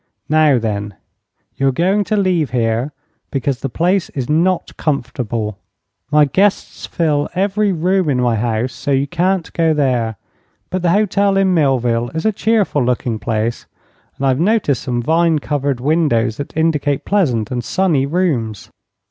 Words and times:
Now, 0.29 0.57
then, 0.57 0.95
you're 1.57 1.71
going 1.71 2.03
to 2.05 2.17
leave 2.17 2.49
here, 2.49 2.91
because 3.29 3.59
the 3.59 3.69
place 3.69 4.09
is 4.09 4.27
not 4.27 4.75
comfortable. 4.75 5.59
My 6.09 6.25
guests 6.25 6.87
fill 6.87 7.29
every 7.35 7.71
room 7.71 8.09
in 8.09 8.19
my 8.19 8.35
house, 8.35 8.73
so 8.73 8.89
you 8.89 9.05
can't 9.05 9.53
go 9.53 9.75
there. 9.75 10.15
But 10.71 10.81
the 10.81 10.89
hotel 10.89 11.37
in 11.37 11.53
Millville 11.53 12.09
is 12.15 12.25
a 12.25 12.31
cheerful 12.31 12.83
looking 12.83 13.19
place, 13.19 13.67
and 14.17 14.25
I've 14.25 14.39
noticed 14.39 14.81
some 14.81 15.03
vine 15.03 15.37
covered 15.37 15.79
windows 15.79 16.37
that 16.37 16.57
indicate 16.57 17.05
pleasant 17.05 17.51
and 17.51 17.63
sunny 17.63 18.07
rooms. 18.07 18.71